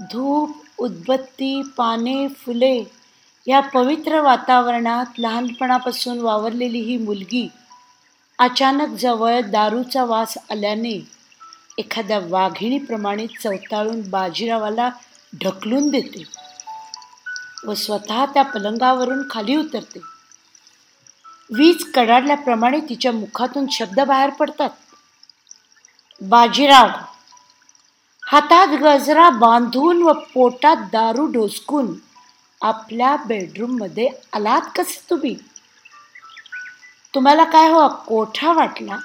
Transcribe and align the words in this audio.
धूप 0.00 0.50
उदबत्ती 0.78 1.62
पाने 1.76 2.28
फुले 2.28 2.84
या 3.46 3.60
पवित्र 3.60 4.20
वातावरणात 4.20 5.06
लहानपणापासून 5.18 6.20
वावरलेली 6.20 6.80
ही 6.80 6.96
मुलगी 6.96 7.48
अचानक 8.38 8.88
जवळ 8.88 9.40
दारूचा 9.40 10.04
वास 10.04 10.34
आल्याने 10.50 11.08
एखाद्या 11.78 12.18
वाघिणीप्रमाणे 12.22 13.26
चवताळून 13.26 14.00
बाजीरावाला 14.10 14.90
ढकलून 15.42 15.88
देते 15.90 16.24
व 17.66 17.74
स्वतः 17.74 18.24
त्या 18.26 18.42
पलंगावरून 18.42 19.22
खाली 19.30 19.56
उतरते. 19.56 20.00
वीज 21.50 21.84
कडाडल्याप्रमाणे 21.94 22.80
तिच्या 22.80 23.12
मुखातून 23.12 23.66
शब्द 23.72 24.00
बाहेर 24.00 24.30
पडतात. 24.30 24.70
बाजीराव 26.20 26.88
हातात 28.34 28.68
गजरा 28.68 29.30
बांधून 29.30 30.02
व 30.02 30.12
पोटात 30.12 30.76
दारू 30.76 31.26
ढोसकून 31.26 31.94
आपल्या 32.62 33.16
बेडरूममध्ये 33.16 34.08
आलात 34.32 34.60
कसे 34.76 35.10
तुम्ही? 35.10 35.34
तुम्हाला 37.14 37.44
काय 37.44 37.68
हो 37.68 37.88
कोठा 37.88 38.52
वाटला? 38.52 38.96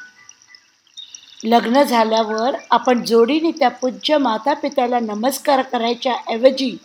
लग्न 1.43 1.83
झाल्यावर 1.83 2.55
आपण 2.71 3.03
जोडीने 3.03 3.51
त्या 3.51 3.69
पूज्य 3.69 4.17
माता 4.17 4.53
पित्याला 4.53 4.99
नमस्कार 4.99 5.61
करायच्या 5.61 6.15
ऐवजी 6.27 6.77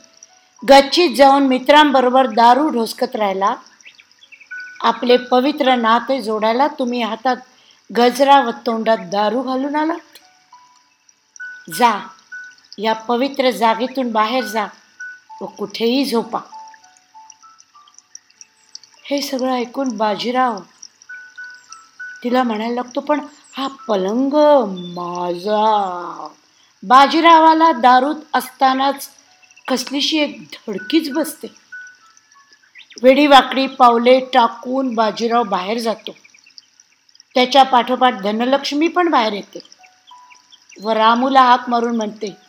गच्चीत 0.69 1.17
जाऊन 1.17 1.47
मित्रांबरोबर 1.47 2.27
दारू 2.27 2.69
ढोसकत 2.69 3.17
राहिला? 3.17 3.55
आपले 4.81 5.17
पवित्र 5.17 5.75
नाते 5.75 6.23
जोडायला 6.23 6.67
तुम्ही 6.69 7.03
हातात 7.03 7.37
गजरा 7.97 8.41
व 8.41 8.51
तोंडात 8.67 8.99
दारू 8.99 9.43
घालून 9.43 9.77
आलात? 9.77 9.99
जा 11.79 11.99
या 12.79 12.93
पवित्र 12.93 13.51
जागेतून 13.51 14.13
बाहेर 14.13 14.45
जा 14.45 14.67
व 15.41 15.47
कुठेही 15.47 16.05
झोपा. 16.05 16.39
हे 19.05 19.23
सगळं 19.23 19.53
ऐकून 19.53 19.97
बाजीराव 19.97 20.59
तिला 22.25 22.43
म्हणायला 22.43 22.75
लागतो 22.75 23.01
पण 23.01 23.21
हा 23.57 23.67
पलंग 23.89 24.35
माझा. 24.97 26.29
बाजीरावाला 26.83 27.73
दारूत 27.73 28.15
असतानाच 28.35 29.09
कसलीशी 29.69 30.19
एक 30.19 30.41
धडकीच 30.41 31.11
बसते. 31.11 31.47
वेडीवाकडी 33.03 33.67
पावले 33.67 34.21
टाकून 34.21 34.95
बाजीराव 34.95 35.43
बाहेर 35.43 35.79
जातो. 35.79 36.13
त्याच्या 37.35 37.63
पाठोपाठ 37.63 38.15
धनलक्ष्मी 38.15 38.89
पण 38.89 39.09
बाहेर 39.09 39.33
येते. 39.33 39.59
व 40.83 40.91
रामूला 40.91 41.43
हाक 41.43 41.69
मारून 41.69 41.97
म्हणते 41.97 42.44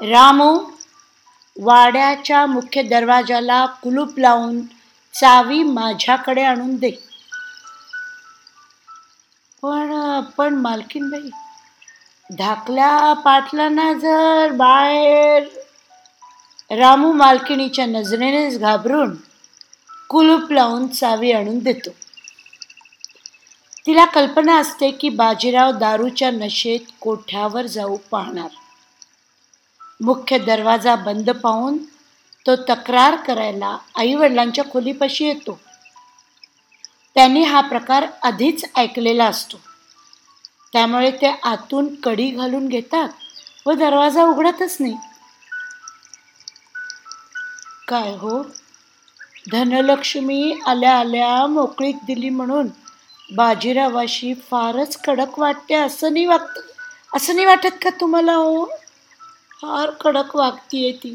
रामू 0.00 0.58
वाड्याच्या 1.56 2.46
मुख्य 2.46 2.82
दरवाजाला 2.82 3.66
कुलूप 3.66 4.18
लावून 4.18 4.60
चावी 5.14 5.62
माझ्याकडे 5.62 6.42
आणून 6.42 6.76
दे. 6.76 6.90
पण 9.62 10.20
पण 10.20 10.54
मालकीनबाई 10.54 11.30
धाकल्या 12.30 13.12
पाटलांना 13.12 13.92
जर 13.92 14.52
बाहेर 14.52 15.44
रामू 16.70 17.12
मालकिणीच्या 17.12 17.86
नजरेनेच 17.86 18.58
घाबरून 18.58 19.14
कुलूप 20.08 20.52
लावून 20.52 20.86
चावी 20.88 21.32
आणून 21.32 21.58
देतो. 21.58 21.90
तिला 23.86 24.04
कल्पना 24.04 24.56
असते 24.56 24.90
की 24.90 25.08
बाजीराव 25.08 25.72
दारूच्या 25.72 26.30
नशेत 26.30 26.92
कोठ्यावर 27.00 27.66
जाऊ 27.66 27.96
पाहणार. 28.10 28.48
मुख्य 30.00 30.38
दरवाजा 30.38 30.94
बंद 30.96 31.30
पाहून 31.30 31.76
तो 32.46 32.54
तक्रार 32.68 33.16
करायला 33.16 33.76
आईवडिलांच्या 33.94 34.64
खोलीपाशी 34.64 35.24
येतो. 35.24 35.58
त्यांनी 37.16 37.42
हा 37.42 37.60
प्रकार 37.60 38.06
आधीच 38.22 38.64
ऐकलेला 38.76 39.24
असतो. 39.24 39.56
त्यामुळे 40.72 41.10
ते 41.10 41.26
आतून 41.44 41.94
कडी 41.94 42.30
घालून 42.30 42.68
घेतात 42.68 43.08
व 43.66 43.72
दरवाजा 43.72 44.24
उघडतच 44.24 44.76
नाही. 44.80 44.96
काय 47.88 48.14
हो? 48.16 48.42
धनलक्ष्मी 49.52 50.60
आल्या 50.66 50.92
आल्या 50.98 51.46
मोकळीक 51.46 51.96
दिली 52.06 52.28
म्हणून 52.28 52.68
बाजीरावाशी 53.30 54.34
फारच 54.50 54.96
कडक 54.96 55.38
वाटते 55.38 55.74
असं 55.74 56.12
नाही 56.12 56.26
वागत 56.26 56.58
असं 57.16 57.34
नाही 57.34 57.46
वाटत 57.46 57.78
का 57.82 57.90
तुम्हाला 58.00 58.34
हो? 58.34 58.66
फार 59.66 59.90
कडक 59.90 60.36
वागतीये 60.36 60.92
ती. 60.92 61.14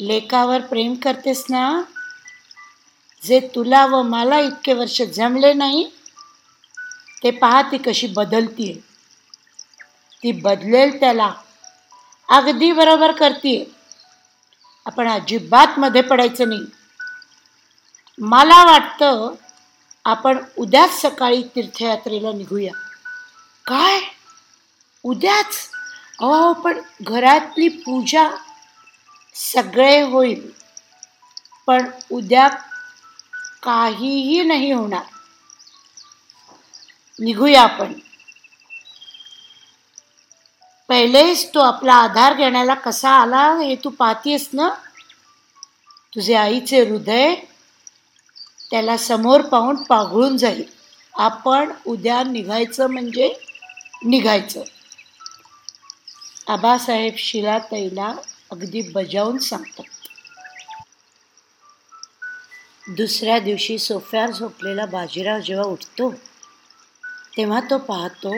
लेकावर 0.00 0.60
प्रेम 0.60 0.94
करतेस 0.94 1.44
ना? 1.50 1.82
जे 3.26 3.40
तुला 3.54 3.86
व 3.86 4.02
मला 4.02 4.38
इतके 4.38 4.72
वर्ष 4.72 5.02
जमले 5.02 5.52
नाही 5.52 5.90
ते 7.22 7.30
पहा 7.30 7.62
ती 7.62 7.78
कशी 7.78 8.06
बदलतीये. 8.06 8.74
ती 10.22 10.32
बदलेल 10.32 11.00
त्याला. 11.00 11.34
अगदी 12.28 12.72
बरोबर 12.72 13.12
करतीये. 13.12 13.64
आपण 14.86 15.08
अजिबात 15.08 15.78
मध्ये 15.78 16.00
पडायचं 16.00 16.48
नाही. 16.48 16.62
मला 18.18 18.64
वाटतं 18.64 19.34
आपण 20.04 20.44
उद्याच 20.58 21.02
सकाळी 21.02 21.42
तीर्थयात्रेला 21.42 22.32
निघूया. 22.32 22.72
काय? 23.66 24.00
उद्याच? 25.02 25.73
अहो 26.18 26.52
पण 26.54 26.80
घरातली 27.02 27.68
पूजा 27.68 28.28
सगळे 29.34 30.00
होईल. 30.02 30.50
पण 31.66 31.90
उद्या 32.10 32.48
काहीही 33.62 34.42
नाही 34.42 34.70
होणार. 34.72 35.02
निघूया 37.18 37.62
आपण. 37.62 37.92
पहिलेच 40.88 41.50
तो 41.54 41.60
आपला 41.60 41.94
आधार 41.94 42.34
घेण्याला 42.34 42.74
कसा 42.74 43.10
आला 43.10 43.42
हे 43.60 43.74
तू 43.84 43.90
पाहतीयस 43.90 44.48
ना? 44.52 44.68
तुझे 46.14 46.34
आईचे 46.34 46.80
हृदय 46.80 47.34
त्याला 48.70 48.96
समोर 48.96 49.40
पाहून 49.40 49.82
पाघळून 49.82 50.36
जाईल. 50.36 50.64
आपण 51.14 51.72
उद्या 51.86 52.22
निघायचं 52.22 52.90
म्हणजे 52.90 53.32
निघायचं. 54.04 54.62
आबासाहेब 56.46 57.14
शिलाताईला 57.18 58.12
अगदी 58.52 58.82
बजावून 58.94 59.38
सांगतात. 59.38 59.84
दुसऱ्या 62.88 63.38
दिवशी 63.38 63.78
सोफ्यावर 63.78 64.30
झोपलेला 64.30 64.84
बाजीराव 64.86 65.40
जेव्हा 65.40 65.64
उठतो 65.66 66.10
तेव्हा 67.36 67.60
तो 67.60 67.78
पाहतो 67.78 68.34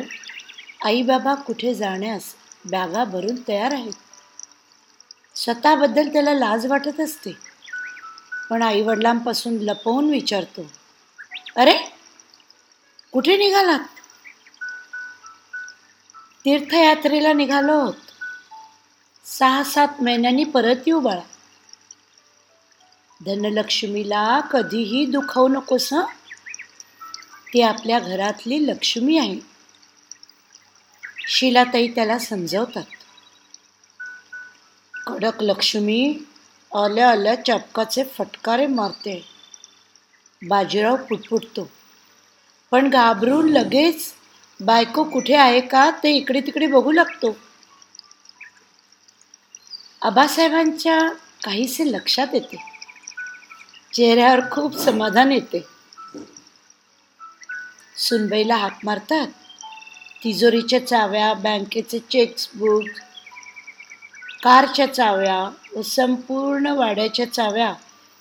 आई 0.85 1.03
बाबा 1.03 1.35
कुठे 1.47 1.75
जाण्यास 1.75 2.35
बॅगा 2.65 3.05
भरून 3.05 3.37
तयार 3.49 3.73
आहेत. 3.73 3.93
स्वतःबद्दल 5.37 6.13
त्याला 6.13 6.33
लाज 6.35 6.67
वाटत 6.67 7.01
असते 7.01 7.33
पण 8.51 8.63
आईवडिलांपासून 8.63 9.57
लपवून 9.61 10.11
विचारतो 10.11 10.67
अरे 11.57 11.77
कुठे 13.13 13.37
निघालात? 13.37 13.81
तीर्थयात्रेला 16.47 17.33
निघालो 17.33 17.79
आहोत 17.79 17.95
सहा 19.25 19.63
सात 19.65 19.89
महिन्यांनी 20.03 20.45
परत 20.45 20.77
येऊ 20.87 21.01
बाळा. 21.01 21.21
धनलक्ष्मीला 23.27 24.41
कधीही 24.41 25.07
दुखवू 25.07 25.49
नकोस 25.49 25.93
हं? 25.93 26.05
ती 27.55 27.63
आपल्या 27.63 27.99
घरातली 27.99 28.67
लक्ष्मी 28.67 29.19
आहे. 29.19 29.41
शिलाताई 31.29 31.89
त्याला 31.89 32.19
समजवतात. 32.19 32.85
कडक 35.07 35.43
लक्ष्मी 35.43 36.19
आल्या 36.75 37.11
आल्या 37.11 37.45
चपकाचे 37.45 38.05
फटकारे 38.05 38.67
मारते. 38.67 39.29
बाजीराव 40.49 40.97
पुटपुटतो. 40.97 41.71
पण 42.71 42.91
घाबरून 42.91 43.49
लगेच 43.49 44.13
बायको 44.61 45.05
कुठे 45.11 45.35
आहे 45.37 45.61
का 45.69 45.85
ते 46.03 46.17
इकडे 46.17 46.41
तिकडे 46.41 46.67
बघू 46.69 46.93
लागतो. 46.93 47.37
आबासाहेबांच्या 50.03 50.99
काहीसे 51.45 51.85
लक्षात 51.93 52.35
येते. 52.35 52.57
चेहऱ्यावर 53.93 54.41
खूप 54.51 54.77
समाधान 54.79 55.33
येते. 55.33 55.63
सुनबाईला 57.99 58.57
हाक 58.57 58.79
मारतात. 58.85 59.27
तिजोरीच्या 60.25 60.87
चाव्या 60.87 61.33
बँकेचे 61.35 61.99
चेक्सबुक 62.11 62.89
कारच्या 64.43 64.87
चाव्या 64.87 65.39
व 65.77 65.83
संपूर्ण 65.83 66.73
वाड्याच्या 66.77 67.27
चाव्या 67.33 67.73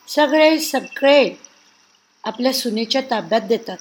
सगळे 0.08 0.58
सगळे 0.60 1.30
आपल्या 2.24 2.54
सुनेच्या 2.54 3.02
ताब्यात 3.02 3.42
देतात. 3.42 3.78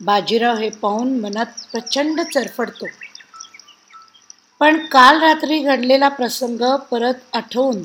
बाजीराव 0.00 0.56
हे 0.56 0.70
पाहून 0.70 1.20
मनात 1.20 1.46
प्रचंड 1.72 2.20
चरफडतो. 2.20 2.86
पण 4.60 4.86
काल 4.86 5.20
रात्री 5.20 5.58
घडलेला 5.58 6.08
प्रसंग 6.08 6.76
परत 6.90 7.14
आठवून 7.32 7.82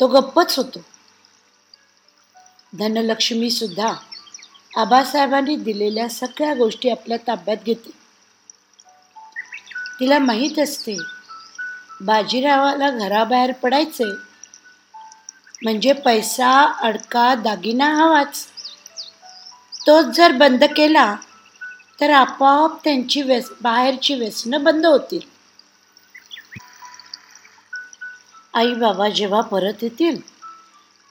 तो 0.00 0.06
गप्पच 0.06 0.56
होतो. 0.58 0.80
धनलक्ष्मी 2.78 3.50
सुद्धा 3.50 3.92
आबासाहेबांनी 4.76 5.56
दिलेल्या 5.56 6.08
सगळ्या 6.08 6.54
गोष्टी 6.54 6.90
आपल्या 6.90 7.18
ताब्यात 7.26 7.56
घेते. 7.66 7.90
तिला 10.00 10.18
माहीत 10.18 10.58
असते 10.58 10.96
बाजीरावाला 12.00 12.90
घराबाहेर 12.90 13.52
पडायचे 13.52 14.04
म्हणजे 15.62 15.92
पैसा 15.92 16.50
अडका 16.82 17.34
दागिना 17.34 17.88
हवाच. 17.94 18.46
तोच 19.90 20.06
जर 20.06 20.32
बंद 20.32 20.64
केला 20.64 21.16
तर 22.00 22.10
आपोआप 22.10 22.84
त्यांची 22.84 23.22
व्यस 23.22 23.50
बाहेरची 23.62 24.14
व्यसनं 24.14 24.64
बंद 24.64 24.86
होतील. 24.86 25.20
आई 28.54 28.74
बाबा 28.74 29.08
जेव्हा 29.08 29.40
परत 29.40 29.82
येतील 29.82 30.20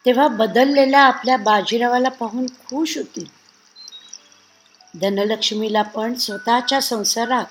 तेव्हा 0.05 0.27
बदललेल्या 0.27 1.01
आपल्या 1.01 1.37
बाजीरावाला 1.37 2.09
पाहून 2.09 2.45
खुश 2.45 2.97
होतील. 2.97 3.25
धनलक्ष्मीला 5.01 5.81
पण 5.81 6.13
स्वतःच्या 6.13 6.81
संसारात 6.81 7.45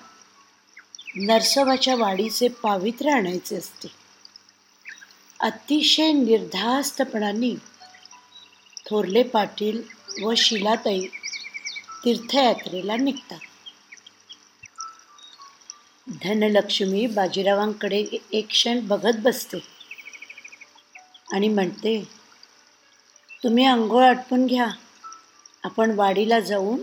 नरसोबाच्या 1.16 1.96
वाडीचे 1.96 2.48
पावित्र्य 2.48 3.10
आणायचे 3.10 3.56
असते. 3.56 3.88
अतिशय 5.40 6.12
निर्धास्तपणाने 6.12 7.54
थोरले 8.90 9.22
पाटील 9.22 9.82
व 10.22 10.34
शिलाताई 10.36 11.06
तीर्थयात्रेला 12.04 12.96
निघतात. 12.96 13.38
धनलक्ष्मी 16.22 17.06
बाजीरावांकडे 17.06 18.04
एक 18.32 18.46
क्षण 18.48 18.86
बघत 18.86 19.18
बसते 19.18 19.58
आणि 21.32 21.48
म्हणते 21.48 22.08
तुम्ही 23.42 23.64
आंघोळ 23.64 24.04
आटपून 24.04 24.46
घ्या. 24.46 24.66
आपण 25.64 25.90
वाडीला 25.90 26.40
जाऊन 26.40 26.82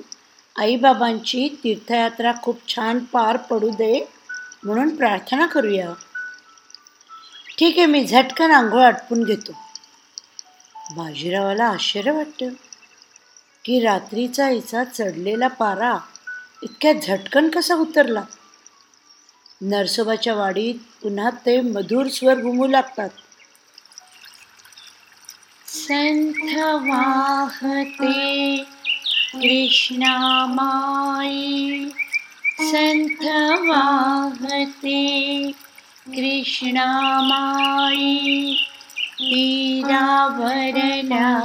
आईबाबांची 0.56 1.48
तीर्थयात्रा 1.64 2.32
खूप 2.44 2.68
छान 2.68 3.00
पार 3.00 3.38
पडू 3.38 3.70
दे 3.70 4.00
म्हणून 4.64 4.96
प्रार्थना 4.96 5.46
करूया. 5.46 5.94
ठीक 7.58 7.78
आहे 7.78 7.86
मी 7.86 8.06
झटकन 8.06 8.52
आंघोळ 8.52 8.82
आटपून 8.82 9.24
घेतो. 9.24 9.52
बाजीरावाला 10.96 11.66
आश्चर्य 11.66 12.12
वाटतं. 12.12 12.50
की 13.66 13.80
रात्रीचा 13.80 14.48
हिचा 14.48 14.84
चढलेला 14.84 15.48
पारा 15.48 15.98
इतक्या 16.64 16.94
झटकन 16.94 17.50
कसा 17.50 17.76
उतरला? 17.76 18.22
नरसोबाच्या 19.62 20.36
वाडीत 20.36 20.76
पुन्हा 21.02 21.30
ते 21.30 21.62
मधुर 21.62 22.08
स्वर 22.08 22.42
घुमू 22.42 22.68
लागतात. 22.68 23.10
संथ 25.68 26.90
वाहते 26.90 28.64
कृष्णामाई 29.34 31.86
संथ 32.60 33.70
वाहते 33.70 35.52
कृष्णामाई 36.08 38.56
तीरावरला 39.20 41.40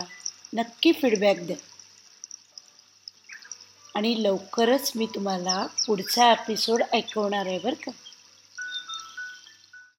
नक्की 0.54 0.92
फीडबॅक 0.92 1.40
द्या. 1.40 1.56
आणि 3.96 4.24
लवकरच 4.24 4.92
मी 4.96 5.06
तुम्हाला 5.06 5.66
पुढचा 5.88 6.32
एपिसोड 6.32 6.84
ऐकवणार 6.94 7.46
आहे 7.46 7.60
बरं 7.60 7.74
का. 7.74 7.92